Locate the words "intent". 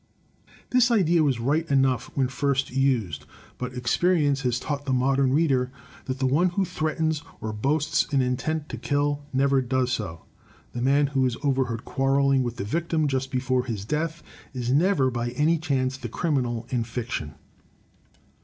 8.19-8.67